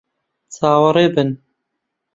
چاوەڕێ 0.53 1.05
بن! 1.15 1.29